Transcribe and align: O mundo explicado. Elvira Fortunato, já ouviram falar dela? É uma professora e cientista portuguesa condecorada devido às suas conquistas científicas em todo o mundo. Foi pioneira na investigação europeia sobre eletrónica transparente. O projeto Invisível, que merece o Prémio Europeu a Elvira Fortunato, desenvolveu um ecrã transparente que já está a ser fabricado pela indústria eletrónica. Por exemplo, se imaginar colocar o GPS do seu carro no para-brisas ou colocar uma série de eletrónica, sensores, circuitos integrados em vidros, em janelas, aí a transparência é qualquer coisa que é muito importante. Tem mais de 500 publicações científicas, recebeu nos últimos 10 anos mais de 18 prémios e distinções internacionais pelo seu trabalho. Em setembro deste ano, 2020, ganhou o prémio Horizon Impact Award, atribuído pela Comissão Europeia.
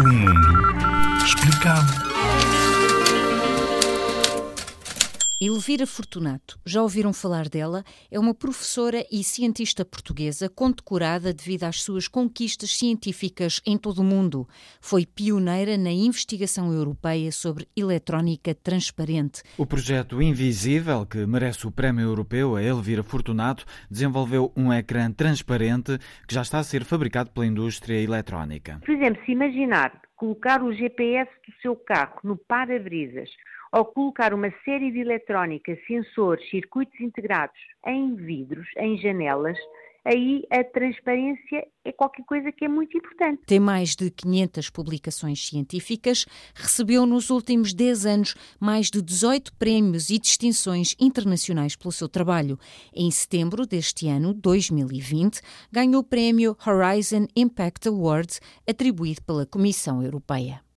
O 0.00 0.08
mundo 0.08 1.24
explicado. 1.24 2.13
Elvira 5.40 5.84
Fortunato, 5.84 6.60
já 6.64 6.80
ouviram 6.80 7.12
falar 7.12 7.48
dela? 7.48 7.82
É 8.08 8.20
uma 8.20 8.32
professora 8.32 9.04
e 9.10 9.24
cientista 9.24 9.84
portuguesa 9.84 10.48
condecorada 10.48 11.34
devido 11.34 11.64
às 11.64 11.82
suas 11.82 12.06
conquistas 12.06 12.70
científicas 12.70 13.60
em 13.66 13.76
todo 13.76 13.98
o 13.98 14.04
mundo. 14.04 14.48
Foi 14.80 15.04
pioneira 15.04 15.76
na 15.76 15.90
investigação 15.90 16.72
europeia 16.72 17.32
sobre 17.32 17.66
eletrónica 17.76 18.54
transparente. 18.54 19.42
O 19.58 19.66
projeto 19.66 20.22
Invisível, 20.22 21.04
que 21.04 21.26
merece 21.26 21.66
o 21.66 21.72
Prémio 21.72 22.04
Europeu 22.04 22.54
a 22.54 22.62
Elvira 22.62 23.02
Fortunato, 23.02 23.66
desenvolveu 23.90 24.52
um 24.56 24.72
ecrã 24.72 25.10
transparente 25.10 25.98
que 26.28 26.34
já 26.34 26.42
está 26.42 26.60
a 26.60 26.64
ser 26.64 26.84
fabricado 26.84 27.30
pela 27.30 27.46
indústria 27.46 28.00
eletrónica. 28.00 28.80
Por 28.86 28.94
exemplo, 28.94 29.20
se 29.26 29.32
imaginar 29.32 30.00
colocar 30.16 30.62
o 30.62 30.72
GPS 30.72 31.30
do 31.46 31.52
seu 31.60 31.76
carro 31.76 32.20
no 32.22 32.36
para-brisas 32.36 33.28
ou 33.74 33.84
colocar 33.84 34.32
uma 34.32 34.52
série 34.64 34.92
de 34.92 35.00
eletrónica, 35.00 35.76
sensores, 35.88 36.48
circuitos 36.48 36.98
integrados 37.00 37.58
em 37.84 38.14
vidros, 38.14 38.68
em 38.78 38.96
janelas, 38.98 39.58
aí 40.04 40.44
a 40.48 40.62
transparência 40.62 41.66
é 41.84 41.90
qualquer 41.90 42.24
coisa 42.24 42.52
que 42.52 42.64
é 42.64 42.68
muito 42.68 42.96
importante. 42.96 43.42
Tem 43.44 43.58
mais 43.58 43.96
de 43.96 44.12
500 44.12 44.70
publicações 44.70 45.44
científicas, 45.44 46.24
recebeu 46.54 47.04
nos 47.04 47.30
últimos 47.30 47.74
10 47.74 48.06
anos 48.06 48.34
mais 48.60 48.90
de 48.92 49.02
18 49.02 49.52
prémios 49.56 50.08
e 50.08 50.20
distinções 50.20 50.94
internacionais 51.00 51.74
pelo 51.74 51.90
seu 51.90 52.08
trabalho. 52.08 52.56
Em 52.94 53.10
setembro 53.10 53.66
deste 53.66 54.06
ano, 54.06 54.32
2020, 54.32 55.40
ganhou 55.72 56.02
o 56.02 56.04
prémio 56.04 56.56
Horizon 56.64 57.26
Impact 57.34 57.88
Award, 57.88 58.38
atribuído 58.68 59.20
pela 59.22 59.44
Comissão 59.44 60.00
Europeia. 60.00 60.63